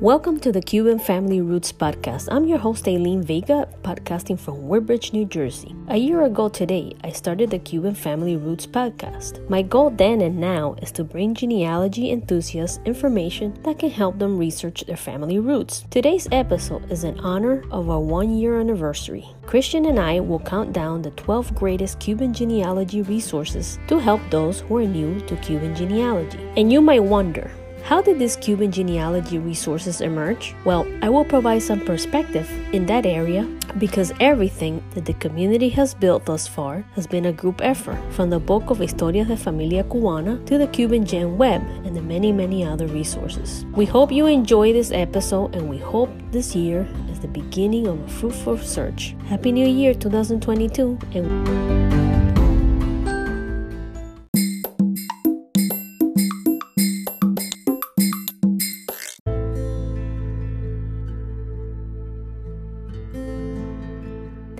[0.00, 2.28] Welcome to the Cuban Family Roots Podcast.
[2.30, 5.74] I'm your host, Aileen Vega, podcasting from Woodbridge, New Jersey.
[5.88, 9.40] A year ago today, I started the Cuban Family Roots Podcast.
[9.50, 14.38] My goal then and now is to bring genealogy enthusiasts information that can help them
[14.38, 15.84] research their family roots.
[15.90, 19.26] Today's episode is in honor of our one year anniversary.
[19.46, 24.60] Christian and I will count down the 12 greatest Cuban genealogy resources to help those
[24.60, 26.38] who are new to Cuban genealogy.
[26.56, 27.50] And you might wonder,
[27.82, 30.54] how did these Cuban genealogy resources emerge?
[30.64, 33.44] Well, I will provide some perspective in that area
[33.78, 38.30] because everything that the community has built thus far has been a group effort, from
[38.30, 42.32] the book of Historias de Familia Cubana to the Cuban Gen Web and the many,
[42.32, 43.64] many other resources.
[43.72, 48.00] We hope you enjoy this episode and we hope this year is the beginning of
[48.00, 49.14] a fruitful search.
[49.26, 52.07] Happy New Year 2022 and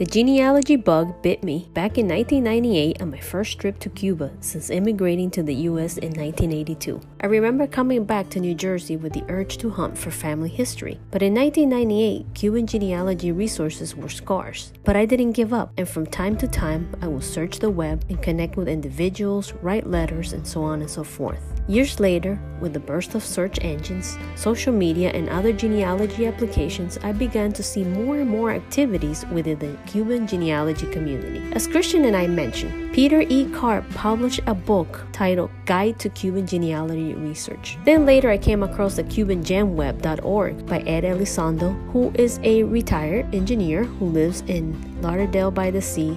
[0.09, 5.31] genealogy bug bit me back in 1998 on my first trip to Cuba since immigrating
[5.33, 7.01] to the US in 1982.
[7.21, 10.99] I remember coming back to New Jersey with the urge to hunt for family history.
[11.11, 14.73] But in 1998, Cuban genealogy resources were scarce.
[14.83, 18.03] But I didn't give up, and from time to time, I would search the web
[18.09, 21.58] and connect with individuals, write letters, and so on and so forth.
[21.69, 27.13] Years later, with the burst of search engines, social media, and other genealogy applications, I
[27.13, 31.43] began to see more and more activities within the Cuban genealogy community.
[31.53, 33.51] As Christian and I mentioned, Peter E.
[33.53, 37.77] Carr published a book titled Guide to Cuban Genealogy Research.
[37.85, 43.85] Then later I came across the CubanGenWeb.org by Ed Elizondo, who is a retired engineer
[43.85, 46.17] who lives in Lauderdale by the Sea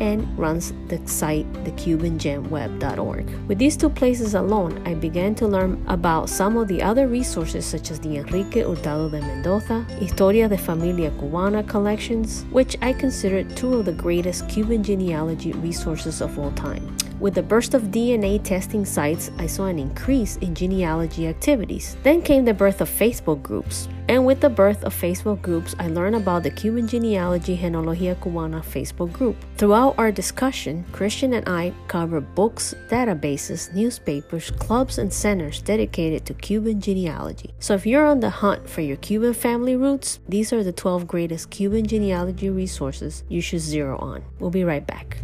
[0.00, 3.48] and runs the site thecubangenweb.org.
[3.48, 7.64] With these two places alone, I began to learn about some of the other resources
[7.66, 13.44] such as the Enrique Hurtado de Mendoza, Historia de Familia Cubana collections, which I consider
[13.44, 16.96] two of the greatest Cuban genealogy resources of all time.
[17.20, 21.96] With the burst of DNA testing sites, I saw an increase in genealogy activities.
[22.04, 23.88] Then came the birth of Facebook groups.
[24.08, 28.62] And with the birth of Facebook groups, I learned about the Cuban Genealogy Genealogía Cubana
[28.62, 29.36] Facebook group.
[29.58, 36.34] Throughout our discussion, Christian and I cover books, databases, newspapers, clubs, and centers dedicated to
[36.34, 37.52] Cuban genealogy.
[37.58, 41.06] So if you're on the hunt for your Cuban family roots, these are the 12
[41.06, 44.24] greatest Cuban genealogy resources you should zero on.
[44.38, 45.18] We'll be right back.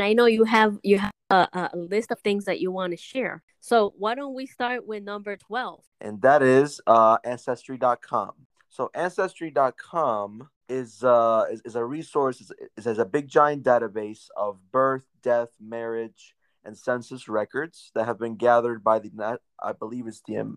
[0.00, 2.92] And I know you have you have a, a list of things that you want
[2.92, 3.42] to share.
[3.60, 5.84] So why don't we start with number twelve?
[6.00, 8.32] And that is uh, ancestry.com.
[8.70, 12.40] So ancestry.com is uh is, is a resource.
[12.40, 16.34] Is, is a big giant database of birth, death, marriage,
[16.64, 20.56] and census records that have been gathered by the I believe it's the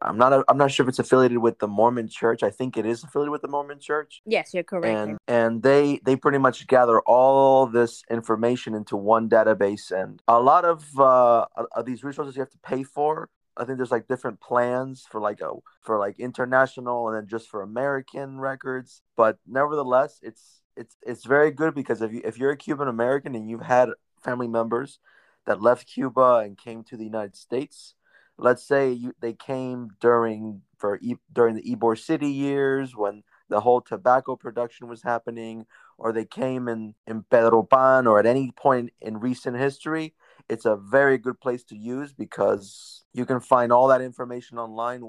[0.00, 2.42] I'm not a, I'm not sure if it's affiliated with the Mormon Church.
[2.42, 4.22] I think it is affiliated with the Mormon Church.
[4.24, 4.86] Yes, you're correct.
[4.86, 10.40] And and they they pretty much gather all this information into one database, and a
[10.40, 13.28] lot of uh, of these resources you have to pay for.
[13.56, 15.50] I think there's like different plans for like a
[15.82, 19.02] for like international and then just for American records.
[19.16, 23.34] But nevertheless, it's it's it's very good because if you if you're a Cuban American
[23.34, 23.90] and you've had
[24.22, 24.98] family members
[25.46, 27.94] that left Cuba and came to the United States
[28.38, 31.00] let's say you, they came during for
[31.32, 35.66] during the Ybor City years when the whole tobacco production was happening,
[35.96, 40.14] or they came in in Pedro Pan, or at any point in recent history.
[40.48, 45.02] It's a very good place to use because you can find all that information online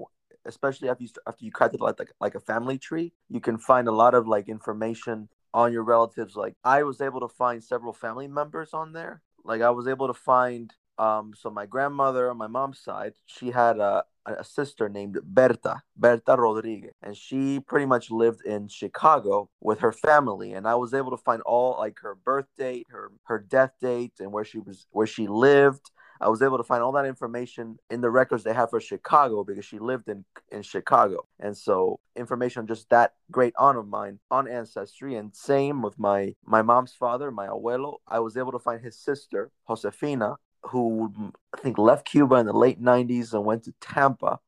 [0.45, 3.91] especially after you after you it like like a family tree you can find a
[3.91, 8.27] lot of like information on your relatives like i was able to find several family
[8.27, 12.47] members on there like i was able to find um, so my grandmother on my
[12.47, 18.11] mom's side, she had a, a sister named Berta, Berta Rodriguez, and she pretty much
[18.11, 20.53] lived in Chicago with her family.
[20.53, 24.13] And I was able to find all like her birth date, her her death date,
[24.19, 25.89] and where she was, where she lived.
[26.21, 29.45] I was able to find all that information in the records they have for Chicago
[29.45, 31.25] because she lived in in Chicago.
[31.39, 35.97] And so information on just that great aunt of mine on ancestry and same with
[35.97, 41.13] my my mom's father, my abuelo, I was able to find his sister, Josefina, who
[41.53, 44.39] I think left Cuba in the late 90s and went to Tampa.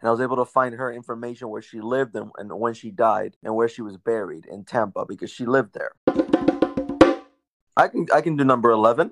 [0.00, 2.90] And I was able to find her information where she lived and, and when she
[2.90, 5.92] died and where she was buried in Tampa because she lived there.
[7.76, 9.10] I can I can do number 11.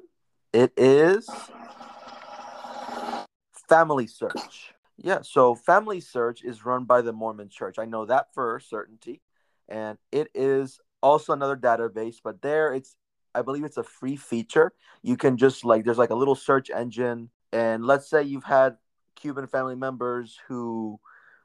[0.52, 1.28] It is
[3.68, 4.72] Family Search.
[4.96, 7.78] Yeah, so Family Search is run by the Mormon Church.
[7.78, 9.20] I know that for certainty.
[9.68, 12.96] And it is also another database, but there it's
[13.34, 14.72] I believe it's a free feature.
[15.02, 18.76] You can just like there's like a little search engine, and let's say you've had
[19.16, 21.00] Cuban family members who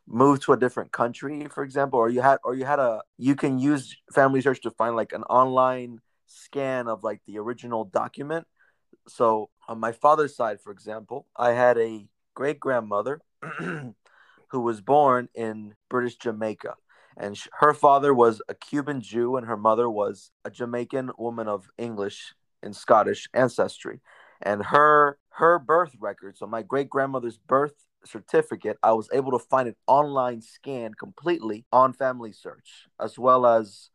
[0.08, 3.36] moved to a different country, for example, or you had or you had a you
[3.36, 8.48] can use Family Search to find like an online scan of like the original document.
[9.08, 13.22] So on my father's side, for example, I had a great grandmother
[13.60, 16.76] who was born in British Jamaica.
[17.20, 21.70] And her father was a Cuban Jew, and her mother was a Jamaican woman of
[21.78, 22.34] English
[22.64, 24.00] and Scottish ancestry.
[24.42, 29.40] And her her birth record, so my great grandmother's birth certificate, I was able to
[29.40, 33.90] find an online scan completely on Family Search, as well as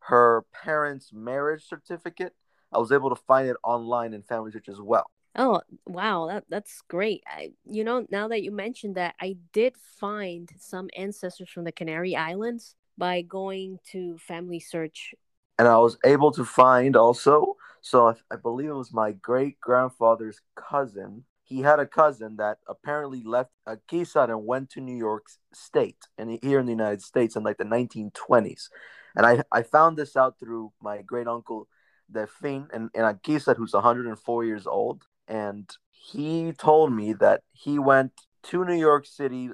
[0.00, 2.34] her parents' marriage certificate.
[2.72, 5.10] I was able to find it online in Family Search as well.
[5.40, 7.22] Oh, wow, that that's great.
[7.24, 11.70] I you know, now that you mentioned that, I did find some ancestors from the
[11.70, 15.14] Canary Islands by going to Family Search.
[15.56, 19.60] And I was able to find also, so I, I believe it was my great
[19.60, 21.24] grandfather's cousin.
[21.44, 23.50] He had a cousin that apparently left
[23.88, 27.58] Quezon and went to New York State and here in the United States in like
[27.58, 28.70] the 1920s.
[29.14, 31.68] And I, I found this out through my great uncle
[32.12, 38.12] Defin and, and Akisa, who's 104 years old and he told me that he went
[38.44, 39.50] to New York City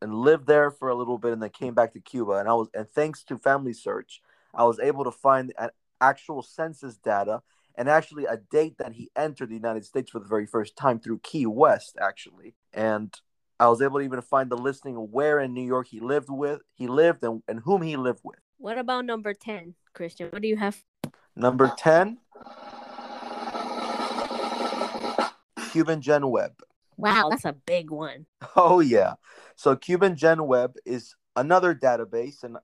[0.00, 2.54] and lived there for a little bit and then came back to Cuba and I
[2.54, 4.20] was and thanks to Family Search
[4.54, 5.70] I was able to find an
[6.00, 7.42] actual census data
[7.76, 10.98] and actually a date that he entered the United States for the very first time
[10.98, 13.14] through Key West actually and
[13.60, 16.30] I was able to even find the listing of where in New York he lived
[16.30, 18.38] with he lived and, and whom he lived with.
[18.58, 20.28] What about number 10, Christian?
[20.30, 20.82] What do you have?
[21.36, 22.18] Number 10
[25.70, 26.52] Cuban Gen Web.
[26.96, 28.26] Wow, that's a big one.
[28.56, 29.14] Oh yeah.
[29.56, 32.56] So Cuban Gen Web is another database and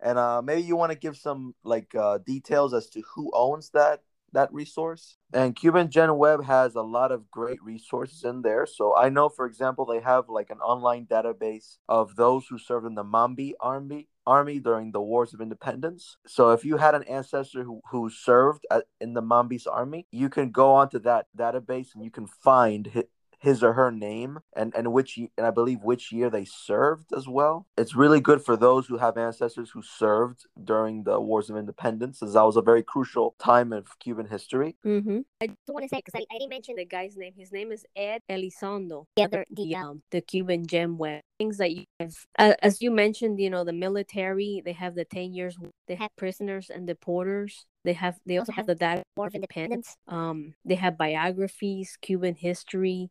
[0.00, 3.70] and uh, maybe you want to give some like uh, details as to who owns
[3.70, 4.00] that
[4.32, 5.16] that resource.
[5.32, 8.66] And Cuban Gen Web has a lot of great resources in there.
[8.66, 12.86] So I know, for example, they have like an online database of those who served
[12.86, 16.16] in the Mambi Army army during the wars of independence.
[16.26, 20.28] So if you had an ancestor who, who served at, in the Mambi's army, you
[20.28, 23.04] can go onto that database and you can find
[23.42, 27.26] his or her name and and which and I believe which year they served as
[27.26, 27.66] well.
[27.76, 32.22] It's really good for those who have ancestors who served during the wars of independence,
[32.22, 34.76] as that was a very crucial time of Cuban history.
[34.86, 35.20] Mm-hmm.
[35.40, 37.32] I just want to say because I, I, didn't mention the guy's name.
[37.36, 39.06] His name is Ed Elizondo.
[39.16, 42.90] Yeah, the, the um the Cuban gen web things that you have uh, as you
[42.90, 45.56] mentioned you know the military they have the 10 years
[45.88, 49.96] they have prisoners and deporters they have they also have the data war of independence
[50.08, 53.10] um they have biographies cuban history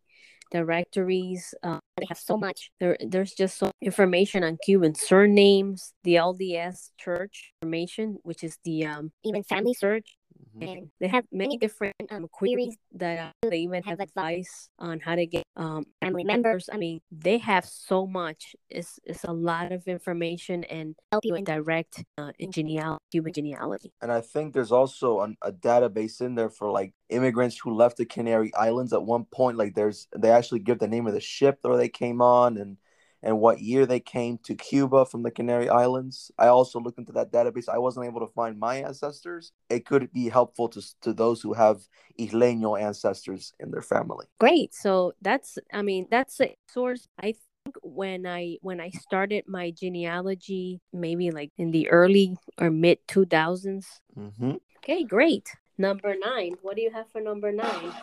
[0.52, 1.56] directories.
[1.64, 2.72] Um, they have so much.
[2.80, 8.86] There, there's just so information on Cuban surnames, the LDS Church information, which is the
[8.86, 10.18] um, even family search.
[10.58, 10.68] Mm-hmm.
[10.68, 15.16] And they have many different um, queries that uh, they even have advice on how
[15.16, 16.70] to get um, family members.
[16.72, 18.56] I mean, they have so much.
[18.70, 23.34] It's, it's a lot of information and help you in direct uh, in genealogy, human
[23.34, 23.92] genealogy.
[24.02, 27.98] And I think there's also an, a database in there for like immigrants who left
[27.98, 29.58] the Canary Islands at one point.
[29.58, 32.78] Like there's, they actually give the name of the ship that they came on and
[33.24, 36.32] and what year they came to Cuba from the Canary Islands.
[36.38, 37.70] I also looked into that database.
[37.70, 39.52] I wasn't able to find my ancestors.
[39.70, 41.82] It could be helpful to, to those who have
[42.20, 44.26] Isleño ancestors in their family.
[44.40, 44.74] Great.
[44.74, 47.08] So that's, I mean, that's a source.
[47.20, 52.72] I think when I when I started my genealogy, maybe like in the early or
[52.72, 53.86] mid 2000s.
[54.18, 54.54] Mm-hmm.
[54.78, 55.50] Okay, great.
[55.78, 56.56] Number nine.
[56.62, 57.94] What do you have for number nine?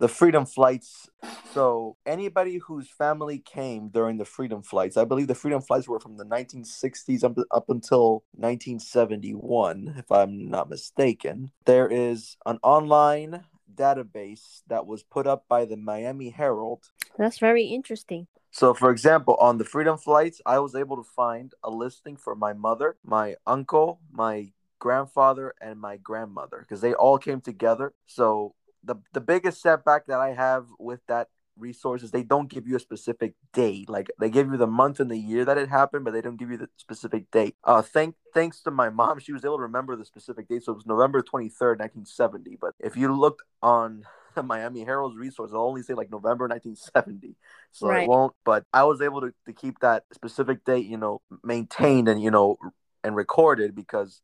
[0.00, 1.08] The freedom flights
[1.52, 5.98] so anybody whose family came during the freedom flights, I believe the freedom flights were
[5.98, 11.50] from the 1960s up, up until 1971, if I'm not mistaken.
[11.64, 16.90] There is an online database that was put up by the Miami Herald.
[17.18, 18.28] That's very interesting.
[18.52, 22.34] So, for example, on the freedom flights, I was able to find a listing for
[22.34, 27.92] my mother, my uncle, my grandfather, and my grandmother because they all came together.
[28.06, 28.54] So
[28.84, 32.76] the the biggest setback that I have with that resource is they don't give you
[32.76, 36.04] a specific date like they give you the month and the year that it happened
[36.04, 37.56] but they don't give you the specific date.
[37.64, 40.64] Uh thank thanks to my mom she was able to remember the specific date.
[40.64, 44.04] So it was november 23rd 1970 but if you looked on
[44.36, 47.34] the miami herald's resource it'll only say like november 1970
[47.72, 48.04] so right.
[48.04, 52.08] it won't but i was able to, to keep that specific date you know maintained
[52.08, 52.56] and you know
[53.02, 54.22] and recorded because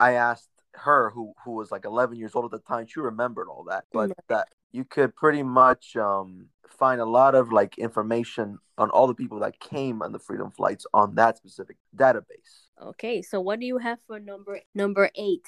[0.00, 3.48] i asked her who who was like 11 years old at the time she remembered
[3.48, 8.58] all that but that you could pretty much um, find a lot of like information
[8.76, 12.68] on all the people that came on the freedom flights on that specific database.
[12.82, 15.46] Okay so what do you have for number number eight?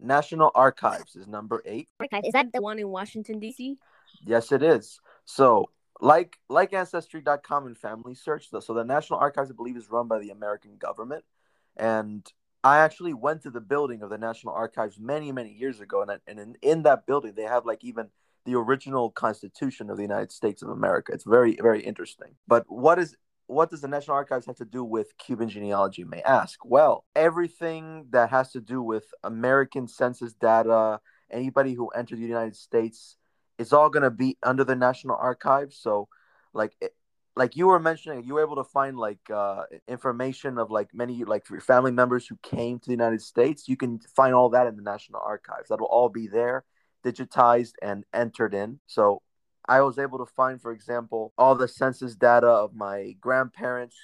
[0.00, 1.88] National archives is number eight.
[2.00, 3.76] Is that the one in washington d.c
[4.24, 5.00] yes it is.
[5.26, 5.68] So
[6.00, 8.60] like like ancestry.com and family search though.
[8.60, 11.24] so the national archives i believe is run by the american government.
[11.76, 12.26] And
[12.62, 16.02] i actually went to the building of the national archives many many years ago.
[16.02, 18.08] And, and in, in that building they have like even
[18.44, 21.12] the original constitution of the united states of america.
[21.12, 22.34] It's very very interesting.
[22.46, 26.08] But what is what does the national archives have to do with cuban genealogy you
[26.08, 26.58] may ask?
[26.64, 32.56] Well everything that has to do with american census data anybody who entered the united
[32.56, 33.16] states
[33.58, 35.76] it's all to be under the National Archives.
[35.76, 36.08] So,
[36.52, 36.94] like, it,
[37.36, 41.24] like you were mentioning, you were able to find like uh, information of like many
[41.24, 43.68] like family members who came to the United States.
[43.68, 45.68] You can find all that in the National Archives.
[45.68, 46.64] That'll all be there,
[47.04, 48.80] digitized and entered in.
[48.86, 49.22] So,
[49.66, 53.96] I was able to find, for example, all the census data of my grandparents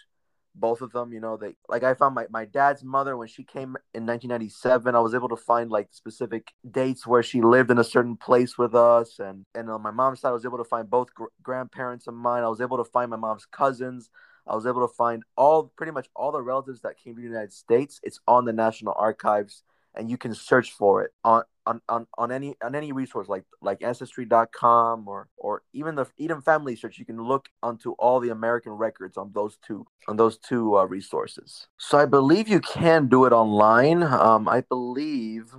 [0.55, 3.45] both of them you know they like i found my, my dad's mother when she
[3.45, 7.79] came in 1997 i was able to find like specific dates where she lived in
[7.79, 10.65] a certain place with us and and on my mom's side i was able to
[10.65, 14.11] find both gr- grandparents of mine i was able to find my mom's cousins
[14.47, 17.29] i was able to find all pretty much all the relatives that came to the
[17.29, 18.01] united states.
[18.03, 19.63] It's on the national archives
[19.95, 23.45] and you can search for it on on, on, on any on any resource like
[23.61, 28.31] like ancestry.com or or even the Eden Family Search, you can look onto all the
[28.31, 31.69] American records on those two on those two uh, resources.
[31.79, 34.03] So I believe you can do it online.
[34.03, 35.55] Um, I believe,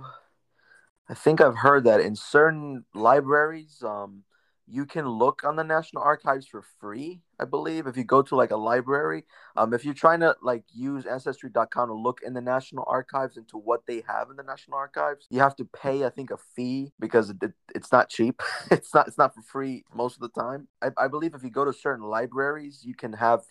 [1.08, 4.24] I think I've heard that in certain libraries, um,
[4.72, 8.34] you can look on the National Archives for free, I believe, if you go to
[8.34, 9.24] like a library.
[9.54, 13.58] Um, if you're trying to like use ancestry.com to look in the National Archives into
[13.58, 16.90] what they have in the National Archives, you have to pay, I think, a fee
[16.98, 18.40] because it, it, it's not cheap.
[18.70, 20.68] it's not it's not for free most of the time.
[20.80, 23.42] I, I believe if you go to certain libraries, you can have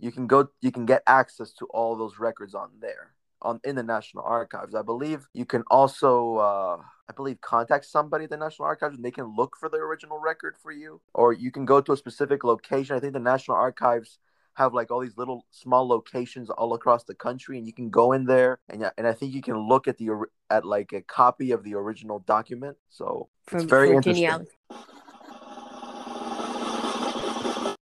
[0.00, 3.76] you can go you can get access to all those records on there on in
[3.76, 4.74] the National Archives.
[4.74, 6.76] I believe you can also, uh,
[7.08, 10.18] I believe, contact somebody at the National Archives and they can look for the original
[10.18, 12.96] record for you, or you can go to a specific location.
[12.96, 14.18] I think the National Archives
[14.54, 18.12] have like all these little small locations all across the country, and you can go
[18.12, 20.08] in there and and I think you can look at the
[20.50, 22.76] at like a copy of the original document.
[22.88, 24.46] So From, it's very interesting.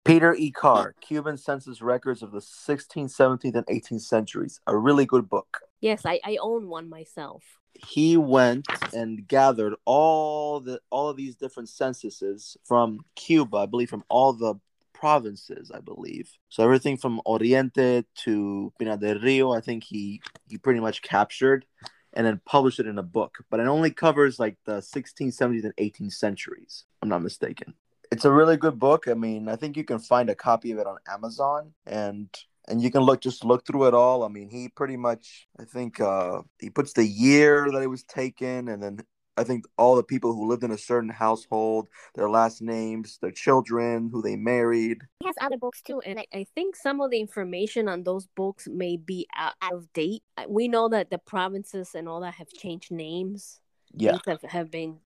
[0.04, 0.50] Peter E.
[0.50, 4.60] Carr, Cuban Census Records of the 16th, 17th, and 18th centuries.
[4.66, 5.60] A really good book.
[5.80, 7.42] Yes, I, I own one myself.
[7.74, 13.90] He went and gathered all the all of these different censuses from Cuba, I believe
[13.90, 14.54] from all the
[14.92, 16.30] provinces, I believe.
[16.48, 21.66] So everything from Oriente to Pinar del Rio, I think he he pretty much captured
[22.12, 23.38] and then published it in a book.
[23.50, 26.84] But it only covers like the 16th, 17th, and 18th centuries.
[27.02, 27.74] I'm not mistaken
[28.14, 29.08] it's a really good book.
[29.08, 32.28] I mean, I think you can find a copy of it on Amazon and
[32.68, 34.24] and you can look just look through it all.
[34.24, 38.04] I mean, he pretty much I think uh he puts the year that it was
[38.04, 39.00] taken and then
[39.36, 43.32] I think all the people who lived in a certain household, their last names, their
[43.32, 45.02] children, who they married.
[45.20, 48.26] He has other books too, and I, I think some of the information on those
[48.26, 50.22] books may be out, out of date.
[50.48, 53.60] We know that the provinces and all that have changed names.
[53.92, 54.98] Yeah, have, have been.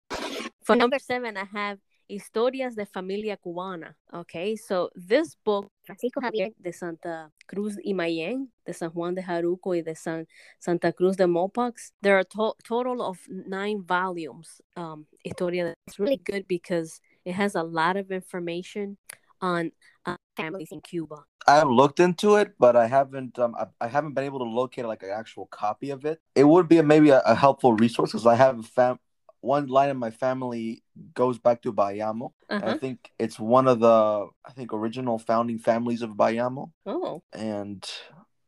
[0.63, 3.95] For number seven, I have Historias de Familia Cubana.
[4.13, 9.21] Okay, so this book, Francisco Javier de Santa Cruz y Mallén, de San Juan de
[9.21, 10.27] Jaruco y de San,
[10.59, 14.61] Santa Cruz de Mopox, there are a to- total of nine volumes.
[14.75, 18.97] Um, Historia, it's really good because it has a lot of information
[19.41, 19.71] on
[20.05, 21.25] uh, families in Cuba.
[21.47, 23.39] I have looked into it, but I haven't.
[23.39, 26.19] Um, I, I, haven't been able to locate like an actual copy of it.
[26.35, 28.99] It would be a, maybe a, a helpful resource because I have a fam
[29.41, 32.31] one line in my family goes back to Bayamo.
[32.49, 32.65] Uh-huh.
[32.65, 36.71] I think it's one of the I think original founding families of Bayamo.
[36.85, 37.23] Oh.
[37.33, 37.87] And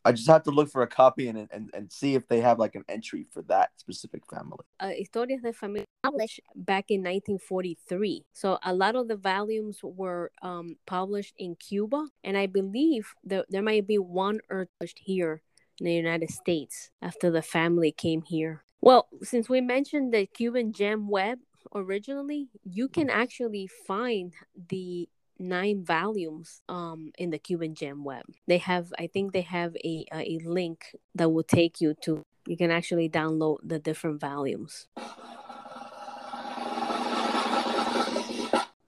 [0.06, 2.58] I just have to look for a copy and, and, and see if they have
[2.58, 4.66] like an entry for that specific family.
[4.80, 8.26] Uh, Historias de Familia published back in 1943.
[8.34, 13.46] So a lot of the volumes were um, published in Cuba, and I believe that
[13.50, 15.42] there might be one or published here
[15.80, 18.64] in the United States after the family came here.
[18.82, 21.40] Well, since we mentioned the Cuban Gen Web
[21.76, 24.34] originally, you can actually find
[24.70, 25.10] the
[25.42, 28.26] nine volumes um in the Cuban Gen Web.
[28.48, 32.58] They have I think they have a a link that will take you to you
[32.58, 34.88] can actually download the different volumes.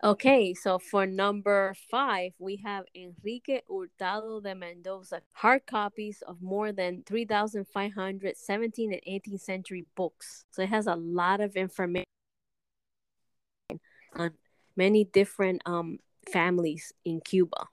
[0.03, 6.71] Okay, so for number five, we have Enrique Hurtado de Mendoza, hard copies of more
[6.71, 10.45] than 3,500 17 and 18th century books.
[10.49, 12.05] So it has a lot of information
[14.15, 14.31] on
[14.75, 15.99] many different um,
[16.33, 17.67] families in Cuba.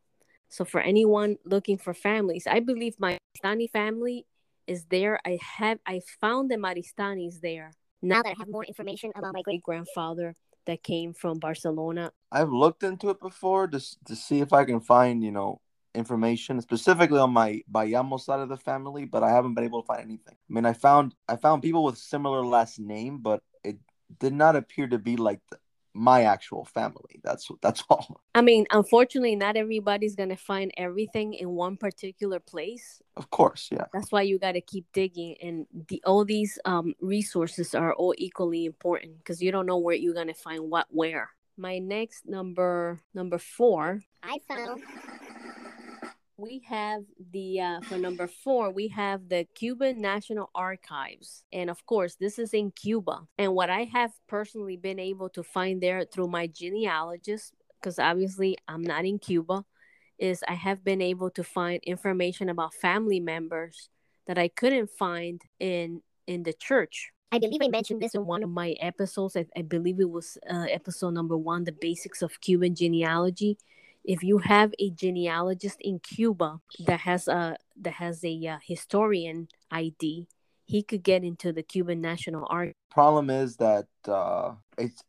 [0.50, 4.26] So for anyone looking for families, I believe my Maristani family
[4.66, 5.18] is there.
[5.24, 7.72] I have I found the Maristanis there.
[8.02, 10.36] Now that I have more information about my great grandfather
[10.68, 12.12] that came from Barcelona.
[12.30, 15.60] I've looked into it before just to see if I can find, you know,
[15.94, 19.86] information specifically on my Bayamo side of the family, but I haven't been able to
[19.86, 20.36] find anything.
[20.36, 23.78] I mean, I found I found people with similar last name, but it
[24.20, 25.58] did not appear to be like the,
[25.94, 27.20] my actual family.
[27.22, 28.20] That's that's all.
[28.34, 33.02] I mean, unfortunately, not everybody's gonna find everything in one particular place.
[33.16, 33.86] Of course, yeah.
[33.92, 38.14] That's why you got to keep digging, and the all these um resources are all
[38.18, 41.30] equally important because you don't know where you're gonna find what where.
[41.56, 44.82] My next number number four, I found
[46.38, 47.02] we have
[47.32, 51.42] the uh, for number four we have the cuban national archives.
[51.52, 53.26] And of course this is in cuba.
[53.36, 58.56] And what i have personally been able to find there through my genealogist because obviously
[58.68, 59.64] i'm not in cuba
[60.18, 63.90] is i have been able to find information about family members
[64.26, 67.10] that i couldn't find in in the church.
[67.32, 69.36] I believe I mentioned this in one of my episodes.
[69.36, 73.58] I, I believe it was uh, episode number one, the basics of Cuban genealogy
[74.04, 79.48] if you have a genealogist in Cuba that has a that has a uh, historian
[79.70, 80.28] ID,
[80.64, 82.74] he could get into the Cuban National Art.
[82.90, 84.52] Problem is that uh,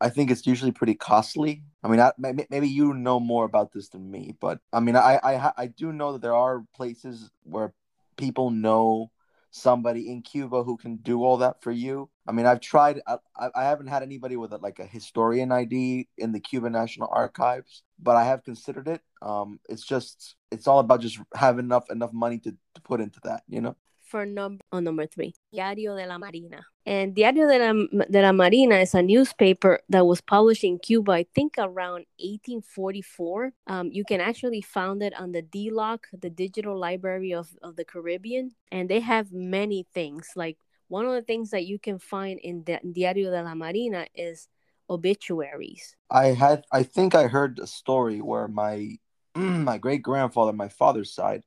[0.01, 1.63] I think it's usually pretty costly.
[1.83, 5.19] I mean, I, maybe you know more about this than me, but I mean, I
[5.23, 7.73] I I do know that there are places where
[8.17, 9.11] people know
[9.51, 12.09] somebody in Cuba who can do all that for you.
[12.27, 13.01] I mean, I've tried.
[13.07, 13.17] I,
[13.55, 18.15] I haven't had anybody with like a historian ID in the Cuban National Archives, but
[18.15, 19.01] I have considered it.
[19.21, 23.19] Um, it's just it's all about just having enough enough money to, to put into
[23.23, 23.75] that, you know
[24.09, 26.65] for number on number three, Diario de la Marina.
[26.85, 31.11] And Diario de la, de la Marina is a newspaper that was published in Cuba,
[31.11, 33.53] I think around 1844.
[33.67, 37.85] Um, you can actually find it on the DLOC, the Digital Library of, of the
[37.85, 38.51] Caribbean.
[38.71, 40.29] And they have many things.
[40.35, 44.07] Like one of the things that you can find in the Diario de la Marina
[44.15, 44.47] is
[44.89, 45.95] obituaries.
[46.09, 48.97] I had, I think I heard a story where my
[49.35, 51.43] my great grandfather, my father's side,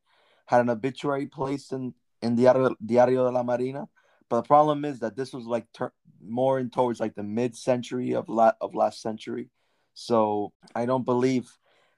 [0.46, 3.88] had an obituary placed in in Diario, Diario de la Marina.
[4.28, 5.92] But the problem is that this was like ter-
[6.24, 9.50] more in towards like the mid century of la- of last century.
[9.94, 11.50] So I don't believe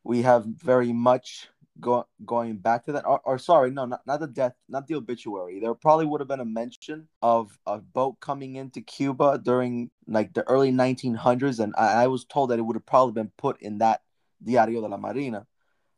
[0.02, 1.48] we have very much
[1.80, 3.06] go- going back to that.
[3.06, 5.60] Or, or sorry, no, not, not the death, not the obituary.
[5.60, 10.34] There probably would have been a mention of a boat coming into Cuba during like
[10.34, 13.60] the early 1900s, and I, I was told that it would have probably been put
[13.60, 14.02] in that
[14.42, 15.46] Diario de la Marina.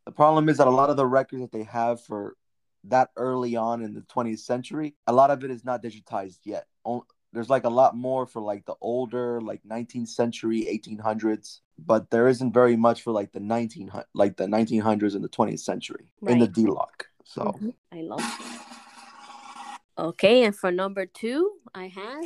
[0.05, 2.37] The problem is that a lot of the records that they have for
[2.89, 6.67] that early on in the 20th century, a lot of it is not digitized yet.
[7.33, 12.29] There's like a lot more for like the older, like 19th century, 1800s, but there
[12.29, 16.33] isn't very much for like the 19 like the 1900s and the 20th century right.
[16.33, 16.87] in the DLOC.
[17.25, 17.71] So mm-hmm.
[17.93, 18.67] I love.
[19.99, 22.25] Okay, and for number two, I have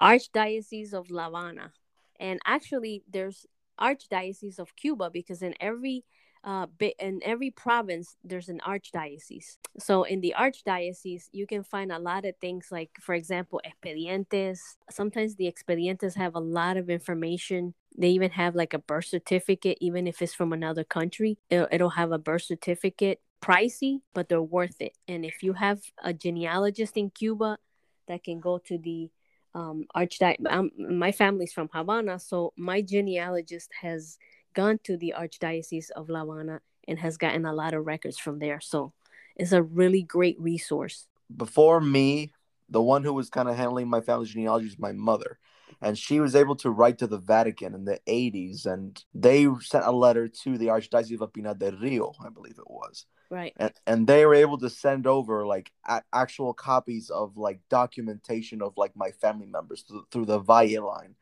[0.00, 1.72] Archdiocese of La Habana.
[2.18, 3.46] And actually, there's
[3.80, 6.04] Archdiocese of Cuba because in every
[6.44, 6.66] uh,
[6.98, 9.58] in every province there's an archdiocese.
[9.78, 14.58] So in the archdiocese, you can find a lot of things like, for example, expedientes.
[14.90, 17.74] Sometimes the expedientes have a lot of information.
[17.96, 21.38] They even have like a birth certificate, even if it's from another country.
[21.48, 23.20] It'll, it'll have a birth certificate.
[23.40, 24.96] Pricey, but they're worth it.
[25.08, 27.58] And if you have a genealogist in Cuba
[28.06, 29.10] that can go to the
[29.52, 34.16] um, archdiocese, my family's from Havana, so my genealogist has
[34.52, 38.38] gone to the Archdiocese of La Habana and has gotten a lot of records from
[38.38, 38.60] there.
[38.60, 38.92] So
[39.36, 41.06] it's a really great resource.
[41.34, 42.32] Before me,
[42.68, 45.38] the one who was kind of handling my family's genealogy is my mother.
[45.80, 48.66] And she was able to write to the Vatican in the 80s.
[48.66, 52.70] And they sent a letter to the Archdiocese of Pinar del Rio, I believe it
[52.70, 53.06] was.
[53.30, 53.54] Right.
[53.56, 58.60] And, and they were able to send over like a- actual copies of like documentation
[58.60, 61.14] of like my family members th- through the Valle line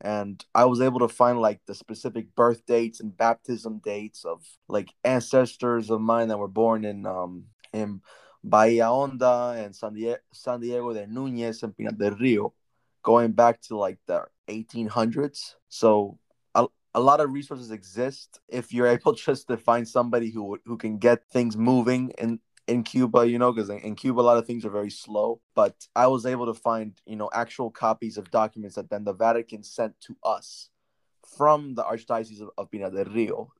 [0.00, 4.42] and I was able to find like the specific birth dates and baptism dates of
[4.68, 8.00] like ancestors of mine that were born in um in
[8.44, 12.54] Bahia Honda and San Diego, San Diego de Núñez and Pinar del Rio,
[13.02, 15.54] going back to like the 1800s.
[15.68, 16.18] So
[16.54, 20.76] a, a lot of resources exist if you're able just to find somebody who who
[20.76, 24.46] can get things moving in in Cuba, you know, because in Cuba a lot of
[24.46, 25.40] things are very slow.
[25.54, 29.12] But I was able to find, you know, actual copies of documents that then the
[29.12, 30.70] Vatican sent to us
[31.36, 33.52] from the Archdiocese of, of Pinar del Rio.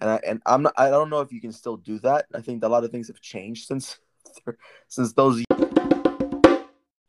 [0.00, 2.26] And I, and I'm not, I don't know if you can still do that.
[2.34, 3.98] I think a lot of things have changed since
[4.88, 5.44] since those.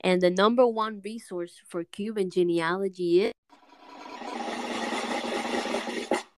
[0.04, 3.32] And the number one resource for Cuban genealogy is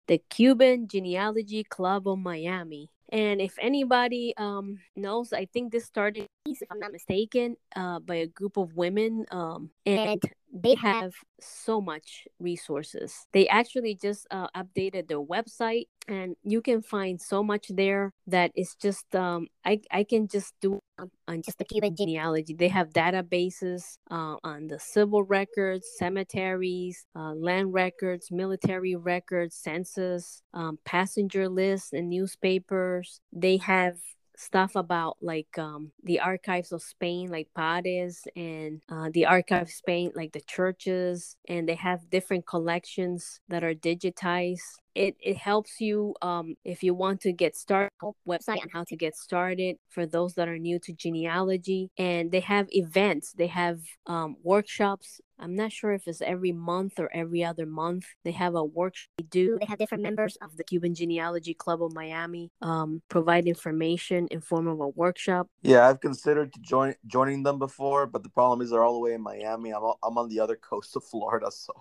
[0.07, 2.89] the Cuban Genealogy Club of Miami.
[3.13, 8.15] And if anybody um, knows, I think this started, if I'm not mistaken, uh, by
[8.15, 9.25] a group of women.
[9.29, 10.19] Um, and
[10.53, 13.25] they have so much resources.
[13.33, 18.51] They actually just uh, updated their website, and you can find so much there that
[18.53, 20.79] it's just um, I I can just do
[21.27, 22.53] on just the Cuban genealogy.
[22.53, 30.43] They have databases uh, on the civil records, cemeteries, uh, land records, military records, census,
[30.53, 33.19] um, passenger lists, and newspapers.
[33.31, 33.97] They have
[34.43, 39.25] stuff about like um, the archives of Spain, like Pares, and uh, the
[39.61, 45.37] of Spain, like the churches, and they have different collections that are digitized it, it
[45.37, 47.91] helps you um, if you want to get started
[48.27, 52.39] website on how to get started for those that are new to genealogy and they
[52.41, 53.33] have events.
[53.33, 55.19] They have um, workshops.
[55.39, 59.09] I'm not sure if it's every month or every other month they have a workshop.
[59.17, 59.57] They do.
[59.59, 64.41] They have different members of the cuban genealogy club of miami um, provide information in
[64.41, 65.47] form of a workshop.
[65.61, 68.99] Yeah i've considered to join joining them before but the problem is they're all the
[68.99, 69.71] way in miami.
[69.71, 71.73] I'm, I'm on the other coast of florida so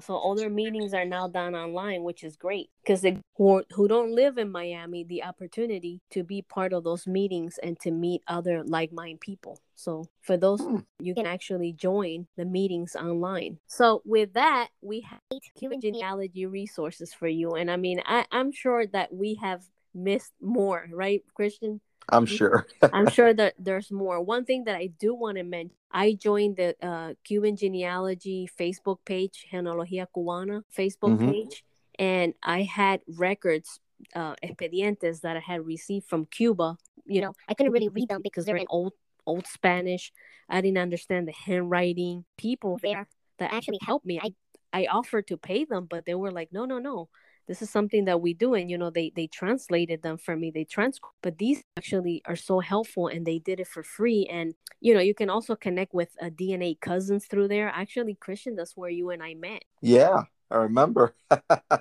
[0.00, 3.88] so all their meetings are now done online which is great because they who, who
[3.88, 8.22] don't live in miami the opportunity to be part of those meetings and to meet
[8.26, 9.58] other like-minded people.
[9.74, 10.78] So for those hmm.
[10.98, 13.58] you can actually join the meetings online.
[13.66, 15.20] So with that we have
[15.56, 19.62] Cuban genealogy resources for you and i mean I, i'm sure that we have
[19.94, 22.66] missed more right christian I'm sure.
[22.92, 24.20] I'm sure that there's more.
[24.20, 28.98] One thing that I do want to mention, I joined the uh, Cuban genealogy Facebook
[29.04, 31.30] page, Genealogía Cubana Facebook mm-hmm.
[31.30, 31.64] page,
[31.98, 33.80] and I had records,
[34.14, 36.76] uh, expedientes that I had received from Cuba.
[37.06, 38.92] You know, I couldn't really read them because they're in old
[39.26, 40.12] old Spanish.
[40.48, 42.24] I didn't understand the handwriting.
[42.36, 44.20] People there that actually helped me.
[44.22, 44.34] I
[44.72, 47.08] I offered to pay them, but they were like, no, no, no
[47.50, 50.52] this is something that we do and you know they they translated them for me
[50.52, 54.54] they trans but these actually are so helpful and they did it for free and
[54.80, 58.76] you know you can also connect with a dna cousins through there actually christian that's
[58.76, 61.14] where you and i met yeah I remember.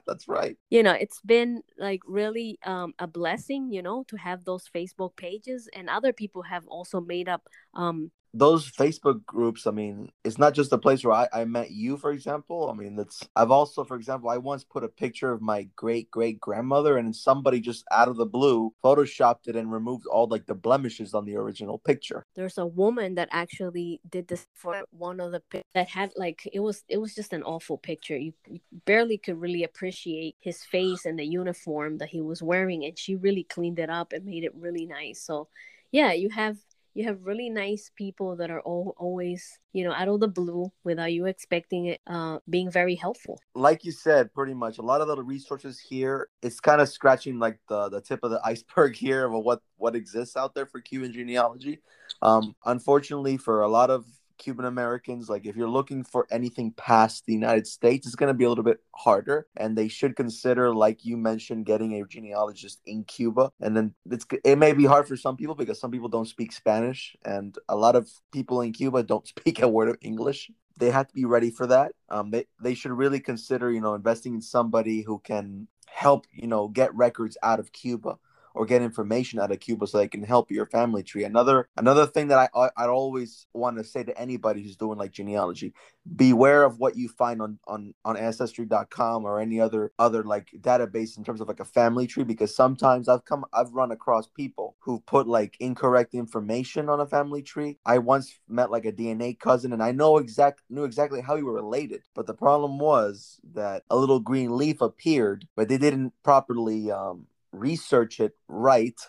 [0.07, 0.55] That's right.
[0.69, 5.15] You know, it's been like really um, a blessing, you know, to have those Facebook
[5.15, 10.37] pages, and other people have also made up um, those Facebook groups, I mean, it's
[10.37, 12.69] not just a place where I, I met you, for example.
[12.69, 16.11] I mean, that's I've also, for example, I once put a picture of my great
[16.11, 20.45] great grandmother, and somebody just out of the blue photoshopped it and removed all like
[20.45, 22.25] the blemishes on the original picture.
[22.35, 25.41] There's a woman that actually did this for one of the
[25.73, 28.17] that had like it was it was just an awful picture.
[28.17, 32.85] You, you barely could really appreciate his face and the uniform that he was wearing,
[32.85, 35.23] and she really cleaned it up and made it really nice.
[35.23, 35.47] So,
[35.91, 36.57] yeah, you have
[36.99, 40.69] you have really nice people that are all, always you know out of the blue
[40.83, 43.39] without you expecting it uh, being very helpful.
[43.55, 47.39] Like you said pretty much a lot of the resources here it's kind of scratching
[47.39, 50.81] like the the tip of the iceberg here of what what exists out there for
[50.81, 51.79] cuban genealogy.
[52.21, 54.05] Um unfortunately for a lot of
[54.39, 58.33] Cuban Americans, like if you're looking for anything past the United States, it's going to
[58.33, 59.47] be a little bit harder.
[59.55, 63.51] And they should consider, like you mentioned, getting a genealogist in Cuba.
[63.61, 66.51] And then it's it may be hard for some people because some people don't speak
[66.51, 70.49] Spanish, and a lot of people in Cuba don't speak a word of English.
[70.77, 71.91] They have to be ready for that.
[72.09, 76.47] Um, they they should really consider, you know, investing in somebody who can help, you
[76.47, 78.17] know, get records out of Cuba
[78.59, 81.23] or get information out of Cuba so they can help your family tree.
[81.23, 85.13] Another another thing that I I'd always want to say to anybody who's doing like
[85.13, 85.73] genealogy,
[86.17, 91.17] beware of what you find on on on ancestry.com or any other other like database
[91.17, 94.75] in terms of like a family tree because sometimes I've come I've run across people
[94.79, 97.77] who put like incorrect information on a family tree.
[97.85, 101.43] I once met like a DNA cousin and I know exact knew exactly how we
[101.43, 106.11] were related, but the problem was that a little green leaf appeared, but they didn't
[106.23, 108.99] properly um research it right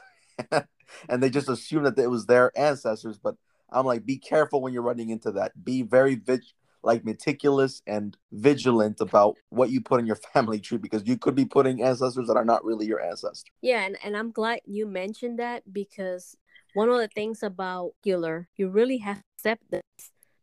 [1.08, 3.36] and they just assume that it was their ancestors but
[3.70, 5.52] i'm like be careful when you're running into that.
[5.64, 6.42] Be very vig-
[6.82, 11.34] like meticulous and vigilant about what you put in your family tree because you could
[11.34, 14.86] be putting ancestors that are not really your ancestors yeah and, and i'm glad you
[14.86, 16.36] mentioned that because
[16.72, 19.82] one of the things about killer you really have to accept this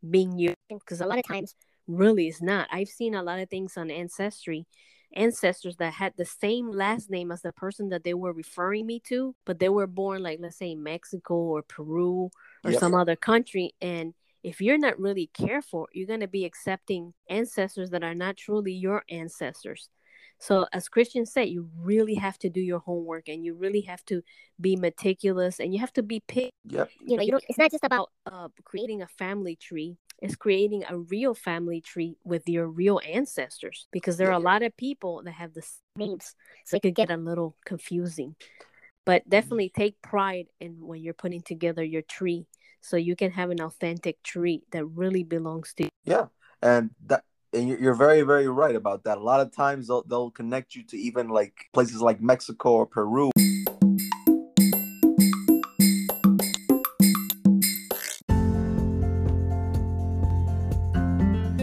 [0.07, 1.55] being you because a lot of times
[1.87, 2.67] really is not.
[2.71, 4.65] I've seen a lot of things on ancestry
[5.15, 8.99] ancestors that had the same last name as the person that they were referring me
[9.07, 12.29] to, but they were born like let's say Mexico or Peru
[12.63, 12.79] or yep.
[12.79, 17.89] some other country and if you're not really careful, you're going to be accepting ancestors
[17.89, 19.89] that are not truly your ancestors.
[20.39, 24.05] So, as Christians say, you really have to do your homework and you really have
[24.05, 24.21] to
[24.61, 26.51] be meticulous and you have to be picky.
[26.65, 26.89] Yep.
[27.01, 30.83] You know, you don't, it's not just about uh, creating a family tree, it's creating
[30.89, 35.21] a real family tree with your real ancestors because there are a lot of people
[35.23, 36.35] that have the same names.
[36.65, 38.35] So it could get a little confusing.
[39.05, 39.29] But mm-hmm.
[39.29, 42.47] definitely take pride in when you're putting together your tree
[42.81, 45.89] so you can have an authentic tree that really belongs to you.
[46.05, 46.25] Yeah.
[46.61, 47.23] And that
[47.57, 49.17] and you're very very right about that.
[49.17, 52.85] A lot of times they'll, they'll connect you to even like places like mexico or
[52.85, 53.31] peru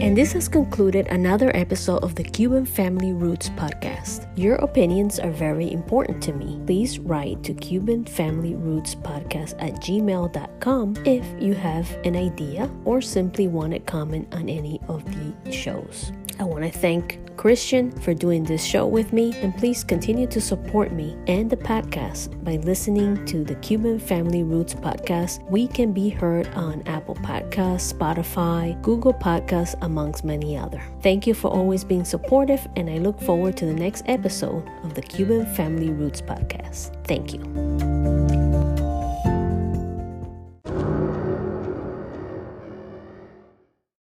[0.05, 4.27] And this has concluded another episode of the Cuban Family Roots podcast.
[4.37, 6.61] Your opinions are very important to me.
[6.67, 13.01] Please write to Cuban Family Roots podcast at gmail.com if you have an idea or
[13.01, 16.11] simply want to comment on any of the shows.
[16.39, 20.41] I want to thank Christian for doing this show with me, and please continue to
[20.41, 25.47] support me and the podcast by listening to the Cuban Family Roots podcast.
[25.49, 30.81] We can be heard on Apple Podcasts, Spotify, Google Podcasts, amongst many other.
[31.01, 34.93] Thank you for always being supportive, and I look forward to the next episode of
[34.93, 36.95] the Cuban Family Roots podcast.
[37.05, 37.94] Thank you.